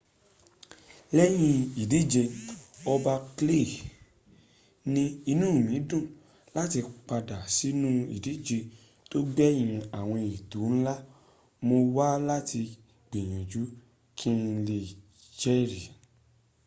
[1.17, 2.23] lẹ́yìn ìdìje
[2.93, 3.69] ọba clay
[4.93, 6.05] ní inú mi dùn
[6.57, 8.57] láti padà sínú ìdíje
[9.09, 10.95] tó gbẹ̀yìn àwọn ètò ńlá.
[11.67, 12.59] mo wá láti
[13.07, 13.61] gbìyànjú
[14.17, 14.79] kí n lè
[15.41, 15.81] jẹri.